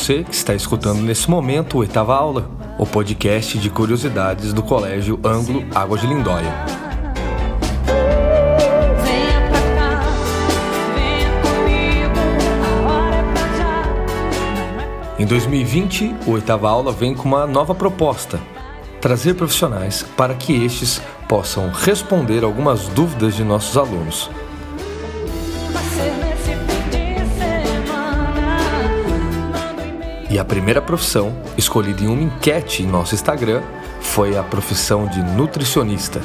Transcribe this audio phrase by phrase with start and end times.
[0.00, 5.20] você que está escutando nesse momento o Oitava Aula, o podcast de curiosidades do Colégio
[5.22, 6.50] Ângulo Água de Lindóia.
[15.18, 18.40] Em 2020, o Oitava Aula vem com uma nova proposta:
[19.02, 24.30] trazer profissionais para que estes possam responder algumas dúvidas de nossos alunos.
[30.30, 33.62] E a primeira profissão, escolhida em uma enquete em nosso Instagram,
[34.00, 36.20] foi a profissão de nutricionista.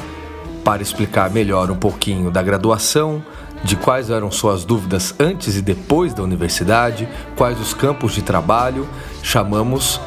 [0.64, 3.20] Para explicar melhor um pouquinho da graduação,
[3.64, 8.88] de quais eram suas dúvidas antes e depois da universidade, quais os campos de trabalho,
[9.24, 10.00] chamamos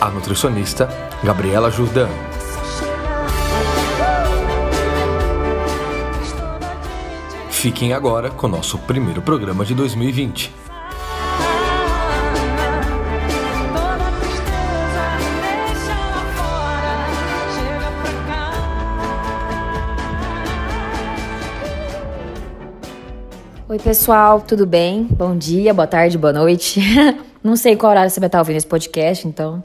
[0.00, 0.88] a nutricionista
[1.22, 2.08] Gabriela Jourdan.
[7.50, 10.73] Fiquem agora com o nosso primeiro programa de 2020.
[23.84, 25.04] Pessoal, tudo bem?
[25.10, 26.80] Bom dia, boa tarde, boa noite.
[27.44, 29.62] Não sei qual horário você vai estar ouvindo esse podcast, então.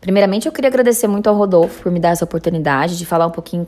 [0.00, 3.30] Primeiramente, eu queria agradecer muito ao Rodolfo por me dar essa oportunidade de falar um
[3.30, 3.66] pouquinho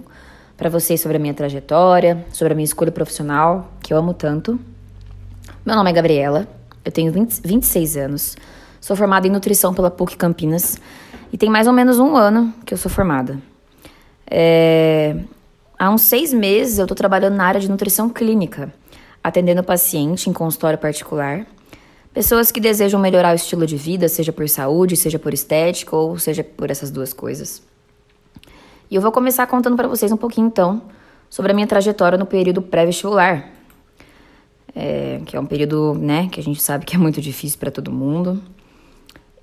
[0.57, 4.59] para vocês sobre a minha trajetória, sobre a minha escolha profissional, que eu amo tanto.
[5.63, 6.49] Meu nome é Gabriela,
[6.83, 8.37] eu tenho 20, 26 anos,
[8.81, 10.79] sou formada em nutrição pela PUC Campinas
[11.31, 13.39] e tem mais ou menos um ano que eu sou formada.
[14.27, 15.19] É...
[15.79, 18.73] Há uns seis meses eu estou trabalhando na área de nutrição clínica
[19.23, 21.47] atendendo paciente em consultório particular,
[22.13, 26.19] pessoas que desejam melhorar o estilo de vida, seja por saúde, seja por estética ou
[26.19, 27.63] seja por essas duas coisas.
[28.91, 30.83] E eu vou começar contando para vocês um pouquinho então
[31.31, 33.49] sobre a minha trajetória no período pré-vestibular,
[34.75, 37.71] é, que é um período, né, que a gente sabe que é muito difícil para
[37.71, 38.43] todo mundo.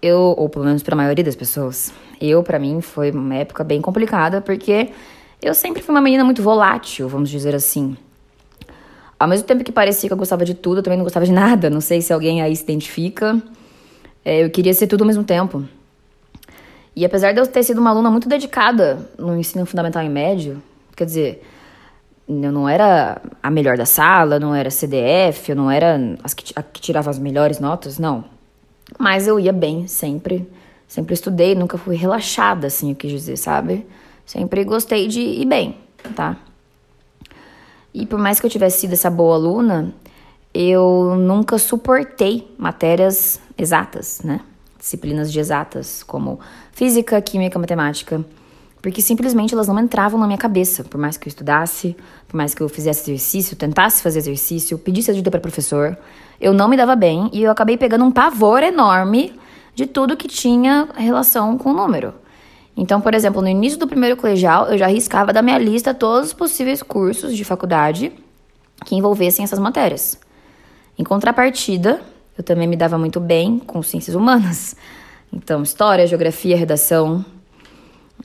[0.02, 3.64] Eu, ou pelo menos para a maioria das pessoas, eu para mim foi uma época
[3.64, 4.92] bem complicada porque
[5.42, 7.98] eu sempre fui uma menina muito volátil, vamos dizer assim.
[9.20, 11.32] Ao mesmo tempo que parecia que eu gostava de tudo, eu também não gostava de
[11.32, 11.70] nada.
[11.70, 13.42] Não sei se alguém aí se identifica.
[14.24, 15.66] É, eu queria ser tudo ao mesmo tempo.
[16.96, 20.62] E apesar de eu ter sido uma aluna muito dedicada no ensino fundamental e médio,
[20.96, 21.44] quer dizer,
[22.28, 26.54] eu não era a melhor da sala, não era CDF, eu não era as que,
[26.56, 28.24] a que tirava as melhores notas, não.
[28.98, 30.48] Mas eu ia bem, sempre.
[30.88, 33.86] Sempre estudei, nunca fui relaxada, assim, eu quis dizer, sabe?
[34.26, 35.76] Sempre gostei de ir bem,
[36.16, 36.38] tá?
[37.94, 39.94] E por mais que eu tivesse sido essa boa aluna,
[40.54, 44.42] eu nunca suportei matérias exatas, né?
[44.78, 46.40] Disciplinas de exatas, como
[46.72, 48.24] física, química, matemática.
[48.82, 50.84] Porque simplesmente elas não entravam na minha cabeça.
[50.84, 51.96] Por mais que eu estudasse,
[52.28, 55.98] por mais que eu fizesse exercício, tentasse fazer exercício, pedisse ajuda para professor,
[56.40, 59.38] eu não me dava bem e eu acabei pegando um pavor enorme
[59.76, 62.14] de tudo que tinha relação com o número.
[62.80, 66.30] Então, por exemplo, no início do primeiro colegial, eu já arriscava da minha lista todos
[66.30, 68.10] os possíveis cursos de faculdade
[68.86, 70.18] que envolvessem essas matérias.
[70.98, 72.00] Em contrapartida,
[72.38, 74.78] eu também me dava muito bem com ciências humanas.
[75.32, 77.26] Então, história, geografia, redação,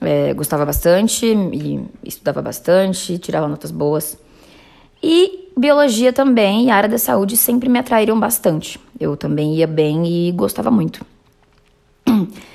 [0.00, 4.16] é, gostava bastante e estudava bastante, tirava notas boas.
[5.02, 8.78] E biologia também e a área da saúde sempre me atraíram bastante.
[9.00, 11.04] Eu também ia bem e gostava muito.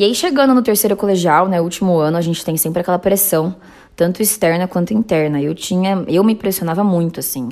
[0.00, 3.54] E aí, chegando no terceiro colegial, né, último ano, a gente tem sempre aquela pressão,
[3.94, 5.42] tanto externa quanto interna.
[5.42, 7.50] Eu tinha, eu me pressionava muito, assim.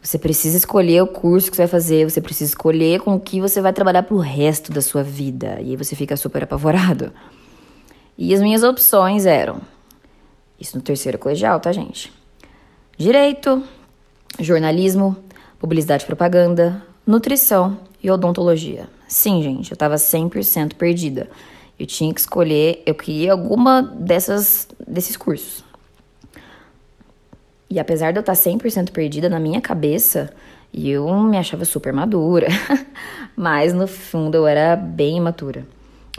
[0.00, 3.38] Você precisa escolher o curso que você vai fazer, você precisa escolher com o que
[3.38, 5.58] você vai trabalhar pro resto da sua vida.
[5.60, 7.12] E aí você fica super apavorado.
[8.16, 9.60] E as minhas opções eram:
[10.58, 12.10] isso no terceiro colegial, tá, gente?
[12.96, 13.62] Direito,
[14.40, 15.14] jornalismo,
[15.58, 18.88] publicidade e propaganda, nutrição e odontologia.
[19.06, 21.28] Sim, gente, eu tava 100% perdida.
[21.78, 25.64] Eu tinha que escolher, eu queria alguma dessas desses cursos.
[27.68, 30.32] E apesar de eu estar 100% perdida na minha cabeça,
[30.72, 32.46] eu me achava super madura,
[33.34, 35.66] mas no fundo eu era bem imatura.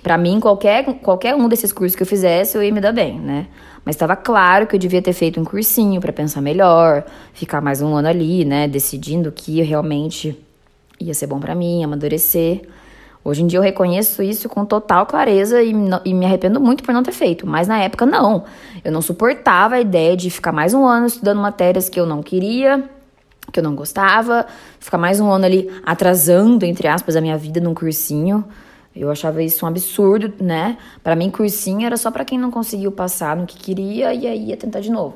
[0.04, 3.20] Para mim, qualquer, qualquer um desses cursos que eu fizesse, eu ia me dar bem,
[3.20, 3.48] né?
[3.84, 7.82] Mas estava claro que eu devia ter feito um cursinho para pensar melhor, ficar mais
[7.82, 8.68] um ano ali, né?
[8.68, 10.38] Decidindo o que realmente
[11.00, 12.62] ia ser bom para mim, amadurecer.
[13.26, 15.74] Hoje em dia eu reconheço isso com total clareza e,
[16.06, 18.44] e, me arrependo muito por não ter feito, mas na época não.
[18.84, 22.22] Eu não suportava a ideia de ficar mais um ano estudando matérias que eu não
[22.22, 22.88] queria,
[23.52, 24.46] que eu não gostava,
[24.80, 28.46] ficar mais um ano ali atrasando, entre aspas, a minha vida num cursinho.
[28.96, 30.78] Eu achava isso um absurdo, né?
[31.04, 34.50] Para mim, cursinho era só para quem não conseguiu passar no que queria e aí
[34.50, 35.16] ia tentar de novo.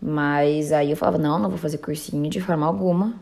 [0.00, 3.12] Mas aí eu falava, não, não vou fazer cursinho de forma alguma.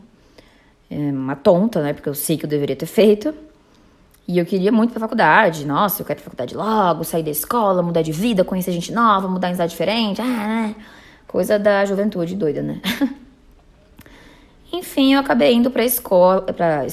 [0.89, 1.91] É uma tonta, né?
[1.91, 3.33] Porque eu sei que eu deveria ter feito.
[4.27, 5.65] E eu queria muito pra faculdade.
[5.65, 9.49] Nossa, eu quero faculdade logo, sair da escola, mudar de vida, conhecer gente nova, mudar
[9.49, 10.21] em cidade diferente.
[10.21, 10.73] Ah,
[11.27, 12.81] coisa da juventude doida, né?
[14.73, 16.85] Enfim, eu acabei indo pra escola, pra,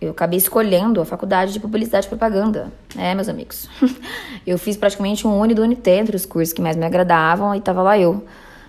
[0.00, 2.72] eu acabei escolhendo a faculdade de publicidade e propaganda.
[2.96, 3.68] É, meus amigos.
[4.46, 7.60] eu fiz praticamente um uni do Unité entre os cursos que mais me agradavam e
[7.60, 8.24] tava lá eu,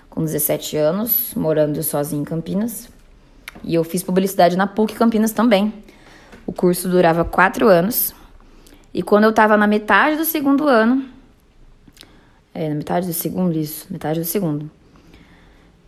[0.09, 2.89] com 17 anos, morando sozinho em Campinas.
[3.63, 5.73] E eu fiz publicidade na PUC Campinas também.
[6.49, 8.11] O curso durava quatro anos.
[8.91, 11.05] E quando eu tava na metade do segundo ano,
[12.55, 14.67] é, na metade do segundo, isso, metade do segundo,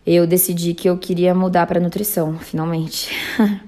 [0.06, 3.10] eu decidi que eu queria mudar para nutrição, finalmente.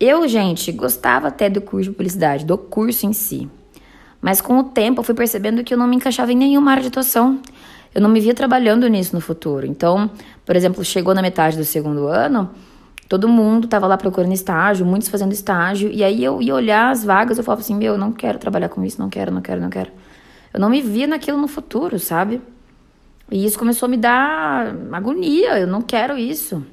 [0.00, 3.46] eu, gente, gostava até do curso de publicidade, do curso em si.
[4.18, 6.82] Mas com o tempo eu fui percebendo que eu não me encaixava em nenhuma área
[6.82, 7.42] de atuação.
[7.94, 9.66] Eu não me via trabalhando nisso no futuro.
[9.66, 10.10] Então,
[10.46, 12.50] por exemplo, chegou na metade do segundo ano,
[13.08, 17.04] Todo mundo tava lá procurando estágio, muitos fazendo estágio, e aí eu ia olhar as
[17.04, 19.60] vagas, eu falava assim: "Meu, eu não quero trabalhar com isso, não quero, não quero,
[19.60, 19.90] não quero".
[20.52, 22.40] Eu não me via naquilo no futuro, sabe?
[23.30, 26.64] E isso começou a me dar agonia, eu não quero isso.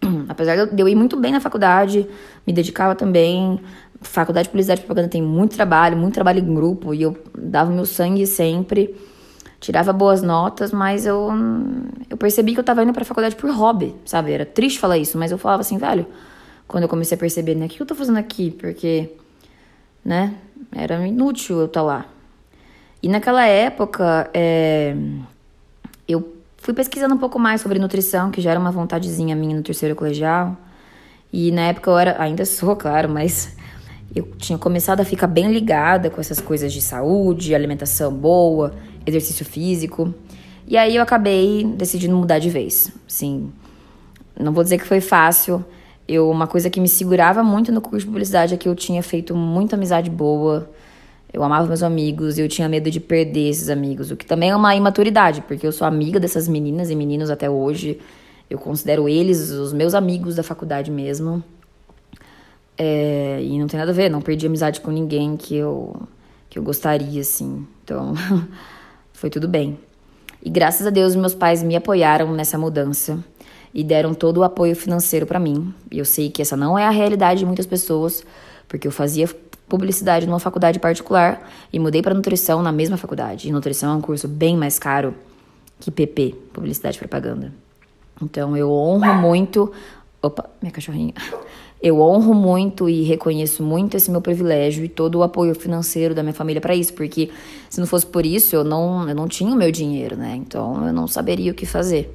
[0.28, 2.06] Apesar de eu ir muito bem na faculdade,
[2.46, 3.60] me dedicava também.
[4.02, 7.70] Faculdade de Publicidade e Propaganda tem muito trabalho, muito trabalho em grupo, e eu dava
[7.70, 8.94] meu sangue sempre
[9.60, 11.30] tirava boas notas, mas eu,
[12.08, 14.32] eu percebi que eu tava indo pra faculdade por hobby, sabe?
[14.32, 16.06] Era triste falar isso, mas eu falava assim, velho,
[16.66, 18.50] quando eu comecei a perceber, né, o que eu tô fazendo aqui?
[18.50, 19.10] Porque,
[20.04, 20.34] né,
[20.72, 22.06] era inútil eu estar tá lá.
[23.02, 24.96] E naquela época, é,
[26.08, 29.62] eu fui pesquisando um pouco mais sobre nutrição, que já era uma vontadezinha minha no
[29.62, 30.56] terceiro colegial.
[31.32, 33.56] E na época eu era, ainda sou, claro, mas
[34.14, 38.74] eu tinha começado a ficar bem ligada com essas coisas de saúde, alimentação boa,
[39.10, 40.14] exercício físico.
[40.66, 42.92] E aí eu acabei decidindo mudar de vez.
[43.06, 43.52] Sim,
[44.38, 45.64] não vou dizer que foi fácil.
[46.06, 49.02] Eu, uma coisa que me segurava muito no curso de publicidade é que eu tinha
[49.02, 50.70] feito muita amizade boa.
[51.32, 54.50] Eu amava meus amigos e eu tinha medo de perder esses amigos, o que também
[54.50, 58.00] é uma imaturidade, porque eu sou amiga dessas meninas e meninos até hoje.
[58.48, 61.44] Eu considero eles os meus amigos da faculdade mesmo.
[62.76, 65.94] É, e não tem nada a ver, não perdi amizade com ninguém que eu,
[66.48, 67.64] que eu gostaria, assim.
[67.84, 68.14] Então,
[69.20, 69.78] foi tudo bem.
[70.42, 73.22] E graças a Deus, meus pais me apoiaram nessa mudança
[73.74, 75.74] e deram todo o apoio financeiro para mim.
[75.90, 78.24] E eu sei que essa não é a realidade de muitas pessoas,
[78.66, 79.28] porque eu fazia
[79.68, 83.46] publicidade numa faculdade particular e mudei para nutrição na mesma faculdade.
[83.46, 85.14] E nutrição é um curso bem mais caro
[85.78, 87.52] que PP, publicidade e propaganda.
[88.22, 89.70] Então eu honro muito.
[90.22, 91.12] Opa, minha cachorrinha.
[91.82, 96.22] Eu honro muito e reconheço muito esse meu privilégio e todo o apoio financeiro da
[96.22, 97.30] minha família para isso, porque
[97.70, 100.34] se não fosse por isso, eu não, eu não tinha o meu dinheiro, né?
[100.36, 102.14] Então eu não saberia o que fazer.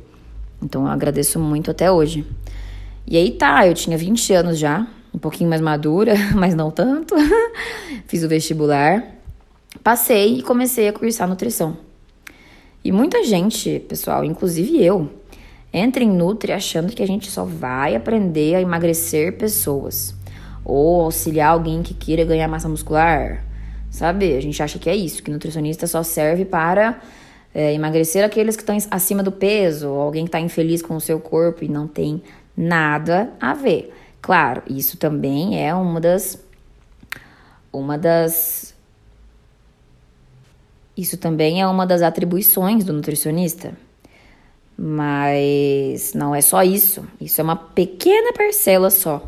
[0.61, 2.23] Então eu agradeço muito até hoje.
[3.07, 7.15] E aí tá, eu tinha 20 anos já, um pouquinho mais madura, mas não tanto.
[8.05, 9.03] Fiz o vestibular,
[9.83, 11.75] passei e comecei a cursar nutrição.
[12.83, 15.09] E muita gente, pessoal, inclusive eu,
[15.75, 20.15] entra em Nutri achando que a gente só vai aprender a emagrecer pessoas
[20.63, 23.43] ou auxiliar alguém que queira ganhar massa muscular,
[23.91, 24.35] sabe?
[24.35, 26.99] A gente acha que é isso, que nutricionista só serve para
[27.53, 31.01] é, emagrecer aqueles que estão acima do peso, ou alguém que está infeliz com o
[31.01, 32.23] seu corpo e não tem
[32.55, 33.93] nada a ver.
[34.21, 36.43] Claro, isso também é uma das
[37.71, 38.73] uma das
[40.97, 43.73] isso também é uma das atribuições do nutricionista.
[44.77, 47.05] Mas não é só isso.
[47.19, 49.25] Isso é uma pequena parcela só.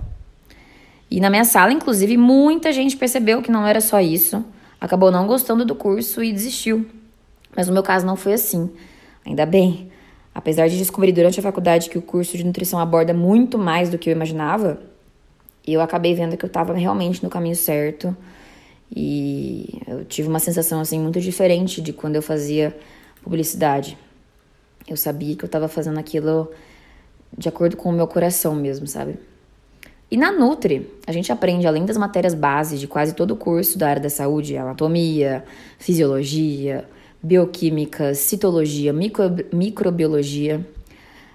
[1.09, 4.43] E na minha sala, inclusive, muita gente percebeu que não era só isso,
[4.79, 6.85] acabou não gostando do curso e desistiu.
[7.55, 8.69] Mas no meu caso não foi assim.
[9.25, 9.89] Ainda bem.
[10.35, 13.97] Apesar de descobrir durante a faculdade que o curso de nutrição aborda muito mais do
[13.97, 14.79] que eu imaginava,
[15.65, 18.15] eu acabei vendo que eu estava realmente no caminho certo.
[18.95, 22.77] E eu tive uma sensação assim muito diferente de quando eu fazia
[23.23, 23.97] publicidade.
[24.87, 26.51] Eu sabia que eu estava fazendo aquilo
[27.37, 29.19] de acordo com o meu coração mesmo, sabe?
[30.09, 33.77] E na Nutri, a gente aprende, além das matérias bases de quase todo o curso
[33.77, 35.43] da área da saúde, anatomia,
[35.77, 36.87] fisiologia,
[37.21, 40.65] bioquímica, citologia, micro, microbiologia.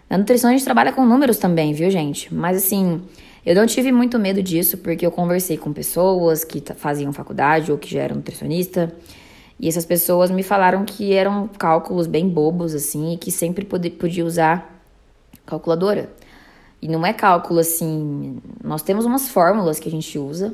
[0.09, 2.33] Na nutrição a gente trabalha com números também, viu, gente?
[2.33, 3.03] Mas assim,
[3.45, 7.77] eu não tive muito medo disso porque eu conversei com pessoas que faziam faculdade ou
[7.77, 8.91] que já eram nutricionista
[9.63, 14.27] e essas pessoas me falaram que eram cálculos bem bobos, assim, e que sempre podia
[14.27, 14.83] usar
[15.47, 16.11] calculadora.
[16.83, 18.39] E não é cálculo assim.
[18.63, 20.53] Nós temos umas fórmulas que a gente usa,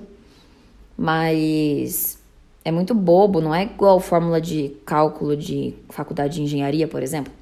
[0.96, 2.18] mas
[2.62, 7.32] é muito bobo, não é igual fórmula de cálculo de faculdade de engenharia, por exemplo,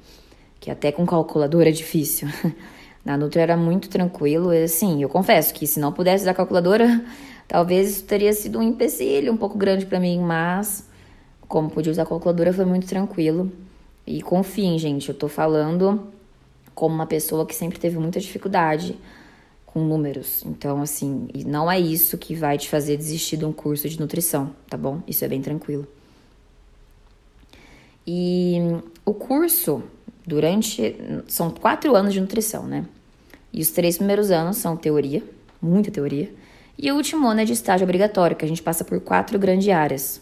[0.61, 2.29] que até com calculadora é difícil.
[3.03, 7.03] Na Nutri era muito tranquilo, e assim, eu confesso que se não pudesse usar calculadora,
[7.47, 10.85] Talvez isso teria sido um empecilho um pouco grande para mim, mas
[11.47, 13.51] como podia usar a calculadora foi muito tranquilo.
[14.05, 16.07] E confiem, gente, eu tô falando
[16.73, 18.97] como uma pessoa que sempre teve muita dificuldade
[19.65, 20.43] com números.
[20.45, 24.51] Então, assim, não é isso que vai te fazer desistir de um curso de nutrição,
[24.69, 25.01] tá bom?
[25.07, 25.87] Isso é bem tranquilo.
[28.05, 28.59] E
[29.05, 29.83] o curso,
[30.25, 30.95] durante.
[31.27, 32.85] São quatro anos de nutrição, né?
[33.51, 35.23] E os três primeiros anos são teoria,
[35.61, 36.33] muita teoria.
[36.77, 39.67] E o último ano é de estágio obrigatório, que a gente passa por quatro grandes
[39.67, 40.21] áreas.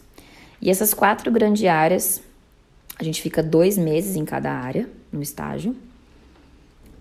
[0.62, 2.22] E essas quatro grandes áreas,
[2.98, 5.76] a gente fica dois meses em cada área, no estágio.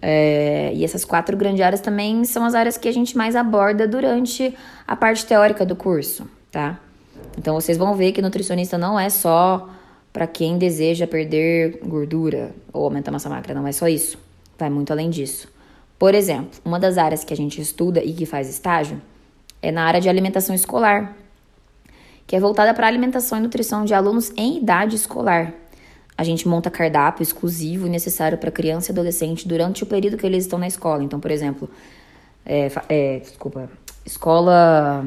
[0.02, 3.88] É, e essas quatro grandes áreas também são as áreas que a gente mais aborda
[3.88, 4.54] durante
[4.86, 6.78] a parte teórica do curso, tá?
[7.38, 9.70] Então vocês vão ver que nutricionista não é só
[10.12, 14.18] para quem deseja perder gordura ou aumentar massa magra, não é só isso.
[14.58, 15.48] Vai muito além disso.
[15.98, 19.00] Por exemplo, uma das áreas que a gente estuda e que faz estágio
[19.62, 21.16] é na área de alimentação escolar,
[22.26, 25.52] que é voltada para alimentação e nutrição de alunos em idade escolar.
[26.16, 30.24] A gente monta cardápio exclusivo e necessário para criança e adolescente durante o período que
[30.24, 31.02] eles estão na escola.
[31.02, 31.68] Então, por exemplo,
[32.46, 33.68] é, é, desculpa,
[34.06, 35.04] escola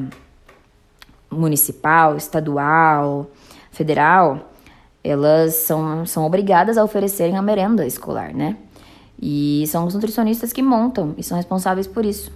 [1.30, 3.30] municipal, estadual,
[3.70, 4.50] federal,
[5.02, 8.56] elas são, são obrigadas a oferecerem a merenda escolar, né?
[9.20, 12.30] E são os nutricionistas que montam e são responsáveis por isso.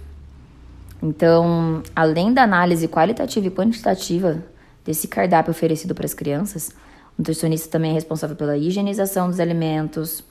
[1.01, 4.43] Então, além da análise qualitativa e quantitativa
[4.85, 6.69] desse cardápio oferecido para as crianças,
[7.17, 10.23] o nutricionista também é responsável pela higienização dos alimentos.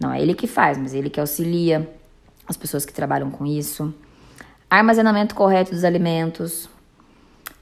[0.00, 1.88] Não é ele que faz, mas ele que auxilia
[2.46, 3.92] as pessoas que trabalham com isso.
[4.70, 6.68] Armazenamento correto dos alimentos.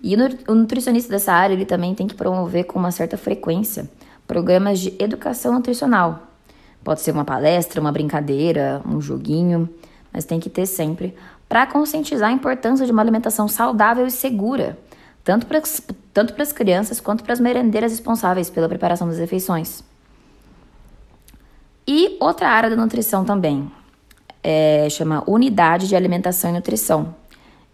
[0.02, 0.14] E
[0.46, 3.88] o nutricionista dessa área, ele também tem que promover com uma certa frequência
[4.26, 6.26] programas de educação nutricional,
[6.86, 9.68] Pode ser uma palestra, uma brincadeira, um joguinho,
[10.12, 11.16] mas tem que ter sempre
[11.48, 14.78] para conscientizar a importância de uma alimentação saudável e segura,
[15.26, 15.61] tanto para
[16.14, 19.83] tanto as crianças quanto para as merendeiras responsáveis pela preparação das refeições.
[21.85, 23.68] E outra área da nutrição também,
[24.40, 27.12] é, chama Unidade de Alimentação e Nutrição.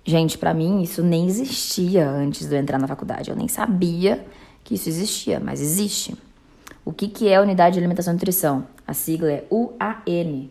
[0.02, 3.28] Gente, para mim isso nem existia antes de eu entrar na faculdade.
[3.28, 4.26] Eu nem sabia
[4.64, 6.16] que isso existia, mas existe.
[6.86, 8.66] O que, que é Unidade de Alimentação e Nutrição?
[8.86, 10.48] A sigla é UAN.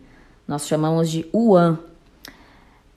[0.47, 1.79] Nós chamamos de UAN.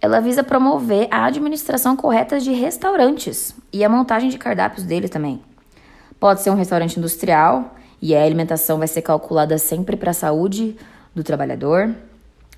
[0.05, 5.41] Ela visa promover a administração correta de restaurantes e a montagem de cardápios deles também.
[6.21, 10.77] Pode ser um restaurante industrial e a alimentação vai ser calculada sempre para a saúde
[11.15, 11.95] do trabalhador,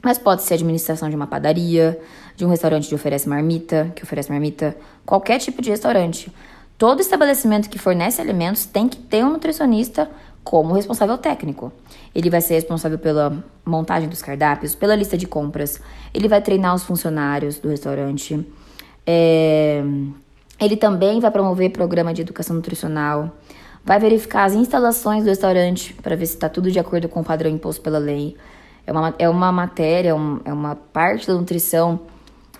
[0.02, 1.96] mas pode ser a administração de uma padaria,
[2.34, 6.32] de um restaurante que oferece marmita, que oferece marmita, qualquer tipo de restaurante.
[6.76, 10.10] Todo estabelecimento que fornece alimentos tem que ter um nutricionista
[10.46, 11.72] como responsável técnico.
[12.14, 15.80] Ele vai ser responsável pela montagem dos cardápios, pela lista de compras,
[16.14, 18.46] ele vai treinar os funcionários do restaurante.
[19.04, 19.82] É...
[20.60, 23.32] Ele também vai promover programa de educação nutricional,
[23.84, 27.24] vai verificar as instalações do restaurante para ver se está tudo de acordo com o
[27.24, 28.36] padrão imposto pela lei.
[28.86, 31.98] É uma, é uma matéria, é uma parte da nutrição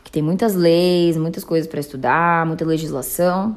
[0.03, 3.57] que tem muitas leis, muitas coisas para estudar, muita legislação.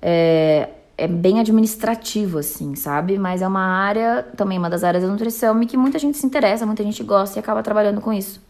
[0.00, 0.68] É,
[1.00, 3.18] é bem administrativo, assim, sabe?
[3.18, 6.26] Mas é uma área, também uma das áreas da nutrição, e que muita gente se
[6.26, 8.40] interessa, muita gente gosta e acaba trabalhando com isso.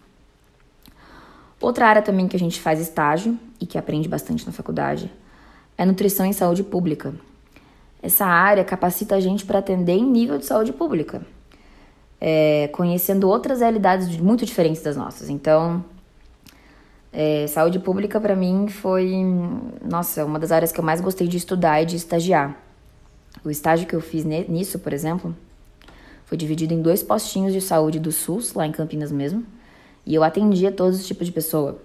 [1.61, 5.09] Outra área também que a gente faz estágio e que aprende bastante na faculdade
[5.79, 7.15] é nutrição em saúde pública.
[8.03, 11.23] Essa área capacita a gente para atender em nível de saúde pública,
[12.21, 15.29] é, conhecendo outras realidades muito diferentes das nossas.
[15.29, 15.85] Então,
[17.13, 19.11] é, saúde pública para mim foi,
[19.85, 22.57] nossa, uma das áreas que eu mais gostei de estudar e de estagiar.
[23.45, 25.35] O estágio que eu fiz nisso, por exemplo,
[26.25, 29.45] foi dividido em dois postinhos de saúde do SUS, lá em Campinas mesmo,
[30.07, 31.79] e eu atendia todos os tipos de pessoa.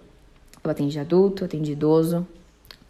[0.63, 2.25] Eu atendi adulto, atendi idoso,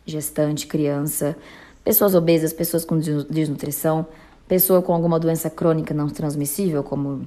[0.05, 1.35] gestante, criança,
[1.83, 4.05] pessoas obesas, pessoas com desnutrição,
[4.47, 7.25] pessoa com alguma doença crônica não transmissível, como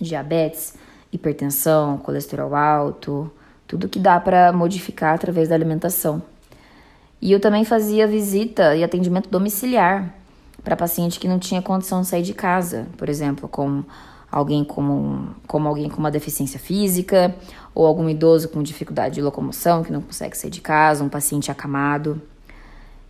[0.00, 0.74] diabetes,
[1.12, 3.30] hipertensão, colesterol alto,
[3.66, 6.22] tudo que dá para modificar através da alimentação.
[7.20, 10.14] E eu também fazia visita e atendimento domiciliar
[10.62, 13.84] para paciente que não tinha condição de sair de casa, por exemplo, com
[14.30, 17.34] alguém como, como alguém com uma deficiência física
[17.74, 21.50] ou algum idoso com dificuldade de locomoção que não consegue sair de casa, um paciente
[21.50, 22.20] acamado.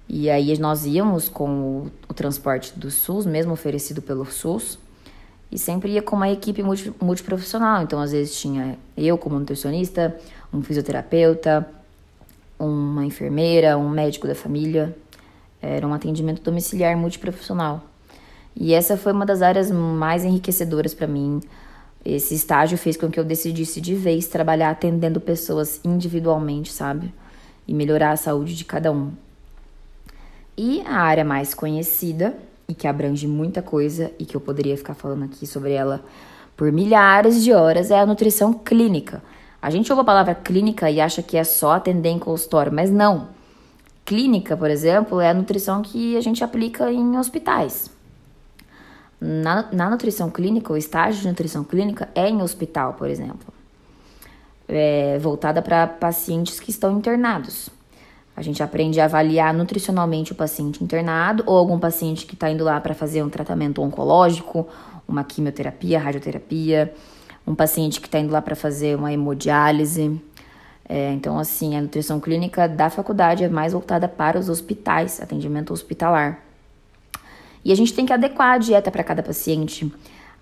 [0.08, 4.78] E aí nós íamos com o, o transporte do SUS, mesmo oferecido pelo SUS,
[5.50, 7.82] e sempre ia com uma equipe multi, multiprofissional.
[7.82, 10.14] Então, às vezes tinha eu como nutricionista,
[10.54, 11.68] um fisioterapeuta,
[12.58, 14.96] uma enfermeira, um médico da família.
[15.60, 17.82] Era um atendimento domiciliar multiprofissional.
[18.54, 21.40] E essa foi uma das áreas mais enriquecedoras para mim.
[22.04, 27.12] Esse estágio fez com que eu decidisse de vez trabalhar atendendo pessoas individualmente, sabe?
[27.66, 29.10] E melhorar a saúde de cada um.
[30.56, 32.36] E a área mais conhecida
[32.68, 36.04] e que abrange muita coisa e que eu poderia ficar falando aqui sobre ela
[36.56, 39.20] por milhares de horas é a nutrição clínica.
[39.64, 42.90] A gente ouve a palavra clínica e acha que é só atender em consultório, mas
[42.90, 43.28] não.
[44.04, 47.90] Clínica, por exemplo, é a nutrição que a gente aplica em hospitais.
[49.18, 53.54] Na, na nutrição clínica, o estágio de nutrição clínica é em hospital, por exemplo,
[54.68, 57.70] é voltada para pacientes que estão internados.
[58.36, 62.64] A gente aprende a avaliar nutricionalmente o paciente internado ou algum paciente que está indo
[62.64, 64.68] lá para fazer um tratamento oncológico,
[65.08, 66.92] uma quimioterapia, radioterapia,
[67.46, 70.20] um paciente que está indo lá para fazer uma hemodiálise.
[70.88, 75.72] É, então, assim, a nutrição clínica da faculdade é mais voltada para os hospitais, atendimento
[75.72, 76.40] hospitalar.
[77.64, 79.90] E a gente tem que adequar a dieta para cada paciente.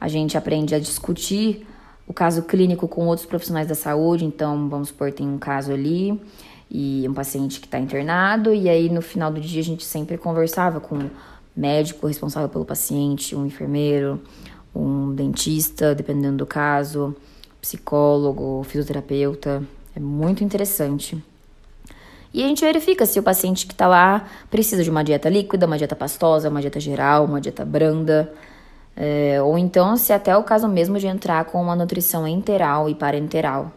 [0.00, 1.66] A gente aprende a discutir
[2.06, 4.24] o caso clínico com outros profissionais da saúde.
[4.24, 6.20] Então, vamos supor, tem um caso ali
[6.74, 10.16] e um paciente que está internado, e aí no final do dia a gente sempre
[10.16, 11.10] conversava com o
[11.54, 14.18] médico responsável pelo paciente, um enfermeiro,
[14.74, 17.14] um dentista, dependendo do caso,
[17.60, 19.62] psicólogo, fisioterapeuta.
[19.94, 21.22] É muito interessante.
[22.32, 25.66] E a gente verifica se o paciente que está lá precisa de uma dieta líquida,
[25.66, 28.32] uma dieta pastosa, uma dieta geral, uma dieta branda.
[28.96, 32.88] É, ou então, se até é o caso mesmo de entrar com uma nutrição enteral
[32.88, 33.72] e parenteral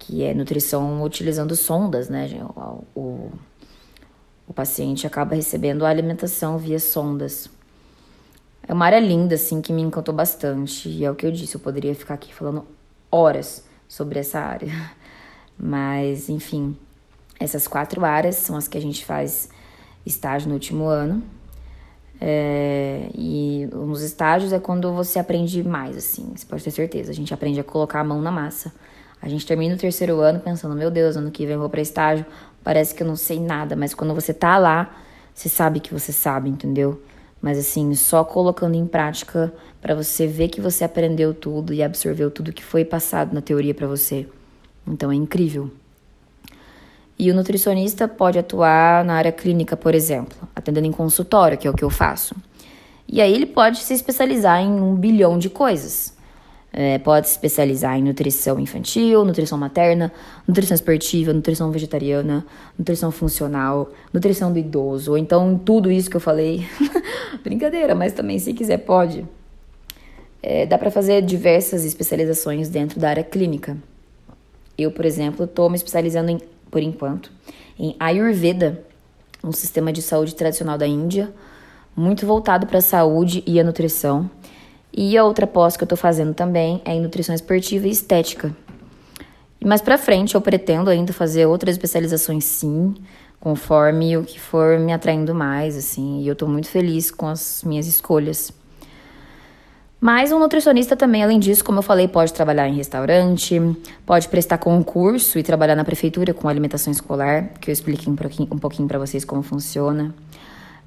[0.00, 2.28] que é nutrição utilizando sondas, né?
[2.56, 3.32] O, o,
[4.48, 7.48] o paciente acaba recebendo a alimentação via sondas.
[8.66, 10.88] É uma área linda, assim, que me encantou bastante.
[10.88, 12.66] E é o que eu disse, eu poderia ficar aqui falando
[13.10, 14.70] horas sobre essa área.
[15.58, 16.76] Mas, enfim,
[17.38, 19.48] essas quatro áreas são as que a gente faz
[20.04, 21.22] estágio no último ano.
[22.20, 27.10] É, e nos estágios é quando você aprende mais, assim, você pode ter certeza.
[27.10, 28.72] A gente aprende a colocar a mão na massa.
[29.22, 31.80] A gente termina o terceiro ano pensando, meu Deus, ano que vem eu vou para
[31.80, 32.24] estágio,
[32.62, 34.94] parece que eu não sei nada, mas quando você tá lá,
[35.34, 37.00] você sabe que você sabe, entendeu?
[37.40, 42.30] Mas assim, só colocando em prática para você ver que você aprendeu tudo e absorveu
[42.30, 44.26] tudo que foi passado na teoria para você.
[44.86, 45.70] Então é incrível.
[47.18, 51.70] E o nutricionista pode atuar na área clínica, por exemplo, atendendo em consultório, que é
[51.70, 52.34] o que eu faço.
[53.06, 56.14] E aí ele pode se especializar em um bilhão de coisas.
[56.72, 60.12] É, pode se especializar em nutrição infantil, nutrição materna,
[60.46, 62.46] nutrição esportiva, nutrição vegetariana,
[62.78, 66.64] nutrição funcional, nutrição do idoso, ou então tudo isso que eu falei.
[67.42, 69.26] Brincadeira, mas também se quiser pode.
[70.42, 73.76] É, dá para fazer diversas especializações dentro da área clínica.
[74.78, 77.30] Eu, por exemplo, estou me especializando em, por enquanto
[77.78, 78.84] em Ayurveda,
[79.42, 81.32] um sistema de saúde tradicional da Índia,
[81.96, 84.30] muito voltado para a saúde e a nutrição
[84.92, 88.54] e a outra pós que eu tô fazendo também é em nutrição esportiva e estética.
[89.60, 92.94] E mais para frente eu pretendo ainda fazer outras especializações sim,
[93.38, 97.62] conforme o que for me atraindo mais, assim, e eu tô muito feliz com as
[97.64, 98.52] minhas escolhas.
[100.00, 103.60] Mas um nutricionista também, além disso, como eu falei, pode trabalhar em restaurante,
[104.06, 108.48] pode prestar concurso e trabalhar na prefeitura com alimentação escolar, que eu expliquei um pouquinho,
[108.50, 110.14] um pouquinho para vocês como funciona.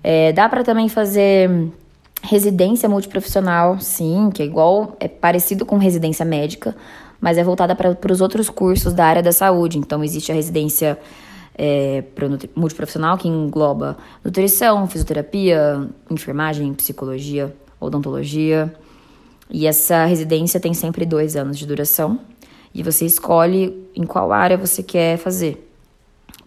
[0.03, 1.71] É, dá para também fazer
[2.25, 6.73] Residência multiprofissional, sim, que é igual, é parecido com residência médica,
[7.19, 9.77] mas é voltada para os outros cursos da área da saúde.
[9.77, 10.97] Então, existe a residência
[11.53, 12.01] é,
[12.55, 18.73] multiprofissional, que engloba nutrição, fisioterapia, enfermagem, psicologia, odontologia.
[19.49, 22.17] E essa residência tem sempre dois anos de duração.
[22.73, 25.69] E você escolhe em qual área você quer fazer.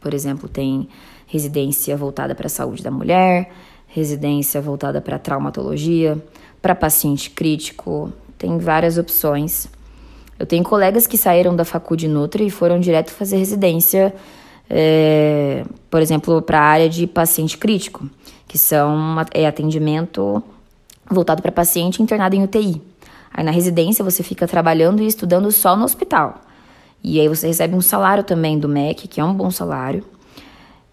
[0.01, 0.89] Por exemplo, tem
[1.27, 3.53] residência voltada para a saúde da mulher,
[3.97, 6.23] residência voltada para traumatologia,
[6.61, 9.69] para paciente crítico, tem várias opções.
[10.39, 14.15] Eu tenho colegas que saíram da Faculdade Nutri e foram direto fazer residência,
[14.69, 18.07] é, por exemplo, para a área de paciente crítico,
[18.47, 20.43] que são é atendimento
[21.11, 22.83] voltado para paciente internado em UTI.
[23.33, 26.43] Aí na residência você fica trabalhando e estudando só no hospital.
[27.03, 30.05] E aí você recebe um salário também do MEC, que é um bom salário.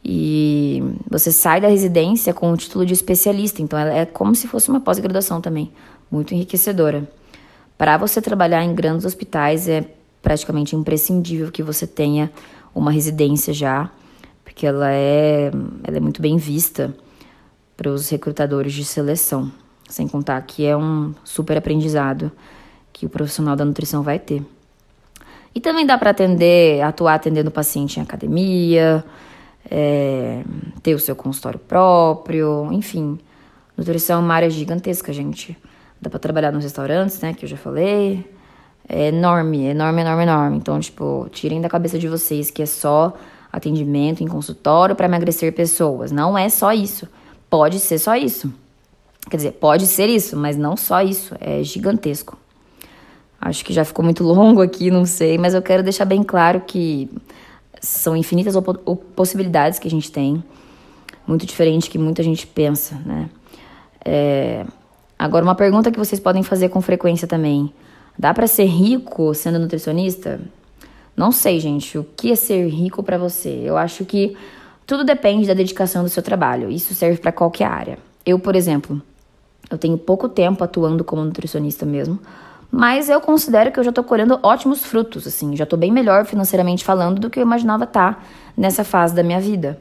[0.04, 4.48] E você sai da residência com o título de especialista, então ela é como se
[4.48, 5.72] fosse uma pós-graduação também,
[6.12, 7.10] muito enriquecedora.
[7.78, 9.86] Para você trabalhar em grandes hospitais é
[10.22, 12.32] praticamente imprescindível que você tenha
[12.76, 13.89] uma residência já,
[14.44, 15.52] porque ela é,
[15.84, 16.94] ela é muito bem vista
[17.78, 19.52] para os recrutadores de seleção,
[19.88, 22.32] sem contar que é um super aprendizado
[22.92, 24.44] que o profissional da nutrição vai ter.
[25.56, 29.04] E também dá para atender, atuar atendendo paciente em academia,
[29.69, 30.43] é,
[30.82, 33.17] ter o seu consultório próprio, enfim.
[33.78, 35.58] Nutrição é uma área gigantesca, gente.
[36.02, 38.30] Dá pra trabalhar nos restaurantes, né, que eu já falei.
[38.88, 40.58] É enorme, enorme, enorme, enorme.
[40.58, 43.13] Então, tipo, tirem da cabeça de vocês que é só
[43.52, 46.12] atendimento em consultório para emagrecer pessoas.
[46.12, 47.08] Não é só isso.
[47.49, 48.52] Pode ser só isso.
[49.30, 51.36] Quer dizer, pode ser isso, mas não só isso.
[51.39, 52.38] É gigantesco.
[53.39, 56.62] Acho que já ficou muito longo aqui, não sei, mas eu quero deixar bem claro
[56.62, 57.10] que
[57.84, 58.56] são infinitas
[59.13, 60.41] possibilidades que a gente tem,
[61.28, 63.30] muito diferente que muita gente pensa, né?
[64.04, 64.65] É...
[65.19, 67.72] Agora, uma pergunta que vocês podem fazer com frequência também:
[68.17, 70.39] dá para ser rico sendo nutricionista?
[71.15, 73.62] Não sei, gente, o que é ser rico para você?
[73.63, 74.36] Eu acho que
[74.88, 76.72] tudo depende da dedicação do seu trabalho.
[76.72, 78.00] Isso serve para qualquer área.
[78.26, 79.02] Eu, por exemplo,
[79.69, 82.19] eu tenho pouco tempo atuando como nutricionista mesmo,
[82.75, 86.25] mas eu considero que eu já estou colhendo ótimos frutos, assim, já estou bem melhor
[86.25, 88.23] financeiramente falando do que eu imaginava estar tá
[88.57, 89.79] nessa fase da minha vida.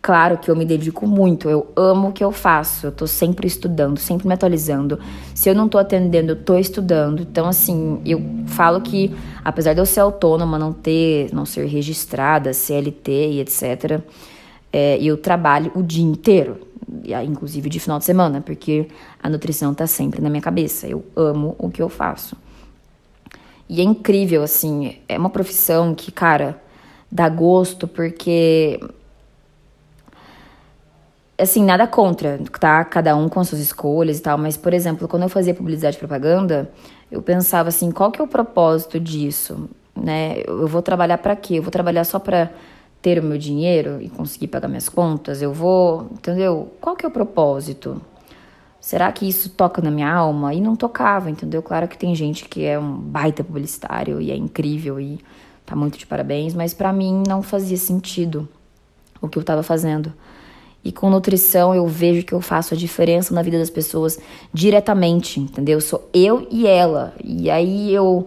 [0.00, 3.46] Claro que eu me dedico muito, eu amo o que eu faço, eu tô sempre
[3.46, 4.98] estudando, sempre me atualizando.
[5.34, 7.20] Se eu não tô atendendo, eu tô estudando.
[7.20, 12.54] Então, assim, eu falo que, apesar de eu ser autônoma, não ter, não ser registrada,
[12.54, 14.00] CLT e etc.,
[14.72, 16.66] é, eu trabalho o dia inteiro,
[17.24, 18.88] inclusive de final de semana, porque
[19.22, 20.86] a nutrição tá sempre na minha cabeça.
[20.86, 22.36] Eu amo o que eu faço.
[23.68, 26.60] E é incrível, assim, é uma profissão que, cara,
[27.10, 28.80] dá gosto, porque
[31.38, 32.84] assim, nada contra, tá?
[32.84, 35.98] Cada um com suas escolhas e tal, mas, por exemplo, quando eu fazia publicidade e
[35.98, 36.70] propaganda,
[37.10, 40.42] eu pensava assim, qual que é o propósito disso, né?
[40.46, 41.54] Eu vou trabalhar para quê?
[41.54, 42.50] Eu vou trabalhar só para
[43.02, 45.40] ter o meu dinheiro e conseguir pagar minhas contas?
[45.40, 46.72] Eu vou, entendeu?
[46.80, 48.00] Qual que é o propósito?
[48.80, 50.54] Será que isso toca na minha alma?
[50.54, 51.62] E não tocava, entendeu?
[51.62, 55.20] Claro que tem gente que é um baita publicitário e é incrível e
[55.66, 58.48] tá muito de parabéns, mas para mim não fazia sentido
[59.20, 60.12] o que eu tava fazendo.
[60.82, 64.18] E com nutrição eu vejo que eu faço a diferença na vida das pessoas
[64.52, 65.78] diretamente, entendeu?
[65.80, 67.14] Sou eu e ela.
[67.22, 68.26] E aí eu,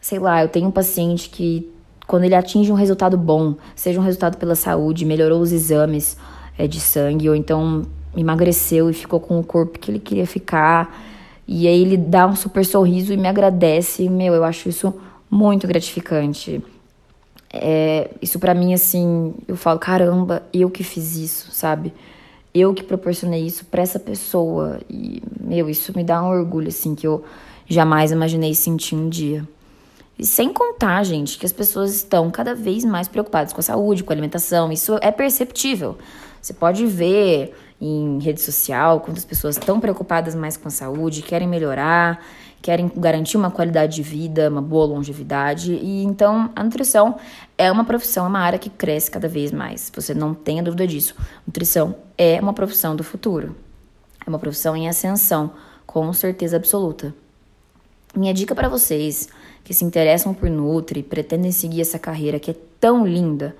[0.00, 1.68] sei lá, eu tenho um paciente que
[2.10, 6.16] quando ele atinge um resultado bom, seja um resultado pela saúde, melhorou os exames
[6.58, 10.92] é, de sangue, ou então emagreceu e ficou com o corpo que ele queria ficar,
[11.46, 14.92] e aí ele dá um super sorriso e me agradece, meu, eu acho isso
[15.30, 16.60] muito gratificante.
[17.52, 21.92] É, isso para mim, assim, eu falo, caramba, eu que fiz isso, sabe?
[22.52, 24.80] Eu que proporcionei isso para essa pessoa.
[24.90, 27.22] E, meu, isso me dá um orgulho, assim, que eu
[27.68, 29.46] jamais imaginei sentir um dia.
[30.20, 34.04] E sem contar, gente, que as pessoas estão cada vez mais preocupadas com a saúde,
[34.04, 34.70] com a alimentação.
[34.70, 35.96] Isso é perceptível.
[36.42, 41.48] Você pode ver em rede social quantas pessoas estão preocupadas mais com a saúde, querem
[41.48, 42.22] melhorar
[42.62, 45.72] querem garantir uma qualidade de vida, uma boa longevidade.
[45.72, 47.16] E então a nutrição
[47.56, 49.90] é uma profissão, é uma área que cresce cada vez mais.
[49.94, 51.14] Você não tenha dúvida disso.
[51.46, 53.56] Nutrição é uma profissão do futuro.
[54.26, 55.52] É uma profissão em ascensão,
[55.86, 57.14] com certeza absoluta.
[58.14, 59.28] Minha dica para vocês
[59.70, 63.54] que se interessam por Nutri, pretendem seguir essa carreira que é tão linda,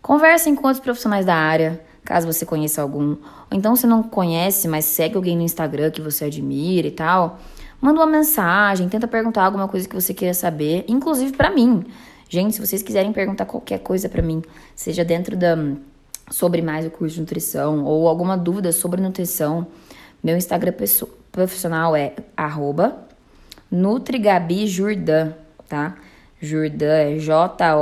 [0.00, 3.10] conversem com outros profissionais da área, caso você conheça algum.
[3.10, 3.18] Ou
[3.52, 7.38] então, se não conhece, mas segue alguém no Instagram que você admira e tal,
[7.78, 11.84] Manda uma mensagem, tenta perguntar alguma coisa que você queira saber, inclusive para mim.
[12.30, 14.40] Gente, se vocês quiserem perguntar qualquer coisa para mim,
[14.74, 15.54] seja dentro da
[16.30, 19.66] sobre mais o curso de nutrição ou alguma dúvida sobre nutrição,
[20.22, 20.72] meu Instagram
[21.30, 22.14] profissional é
[23.74, 25.32] NutriGabiJordan,
[25.68, 25.96] tá?
[26.40, 27.72] Jordan é J-O-U-R-D-A-I-N.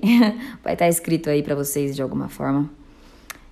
[0.64, 2.70] Vai estar tá escrito aí para vocês de alguma forma.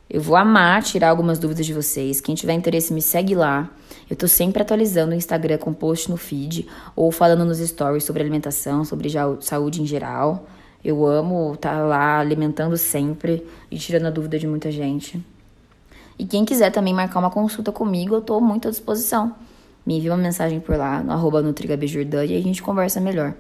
[0.09, 2.21] Eu vou amar tirar algumas dúvidas de vocês.
[2.21, 3.71] Quem tiver interesse, me segue lá.
[4.09, 8.23] Eu tô sempre atualizando o Instagram com post no feed ou falando nos stories sobre
[8.23, 9.09] alimentação, sobre
[9.41, 10.47] saúde em geral.
[10.83, 15.25] Eu amo estar tá lá alimentando sempre e tirando a dúvida de muita gente.
[16.19, 19.35] E quem quiser também marcar uma consulta comigo, eu tô muito à disposição.
[19.87, 23.35] Me envia uma mensagem por lá, no arroba NutriGabiJordan, e a gente conversa melhor.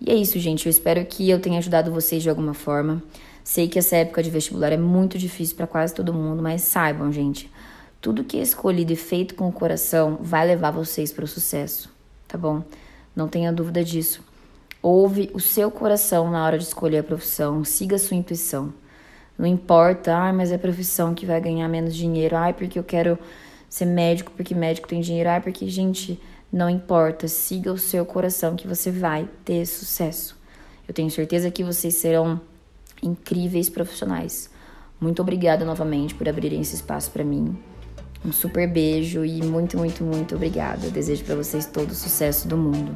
[0.00, 0.66] E é isso, gente.
[0.66, 3.02] Eu espero que eu tenha ajudado vocês de alguma forma.
[3.42, 7.12] Sei que essa época de vestibular é muito difícil para quase todo mundo, mas saibam,
[7.12, 7.50] gente,
[8.00, 11.88] tudo que é escolhido e feito com o coração vai levar vocês para o sucesso,
[12.26, 12.62] tá bom?
[13.14, 14.22] Não tenha dúvida disso.
[14.82, 18.72] Ouve o seu coração na hora de escolher a profissão, siga a sua intuição.
[19.38, 22.84] Não importa, ah, mas é a profissão que vai ganhar menos dinheiro, ai, porque eu
[22.84, 23.18] quero
[23.68, 26.20] ser médico, porque médico tem dinheiro, ai, porque, gente,
[26.52, 30.36] não importa, siga o seu coração que você vai ter sucesso.
[30.86, 32.40] Eu tenho certeza que vocês serão
[33.02, 34.50] incríveis profissionais.
[35.00, 37.56] Muito obrigada novamente por abrirem esse espaço para mim.
[38.24, 40.88] Um super beijo e muito, muito, muito obrigada.
[40.90, 42.94] Desejo para vocês todo o sucesso do mundo.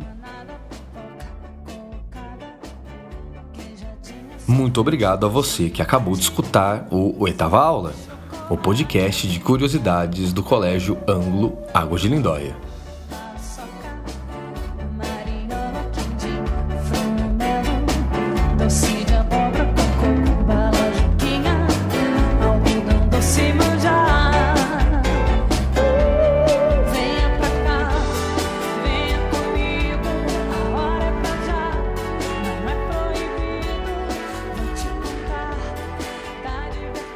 [4.46, 7.94] Muito obrigado a você que acabou de escutar o Oitava Aula,
[8.50, 12.69] o podcast de curiosidades do Colégio Ângulo Água de Lindóia.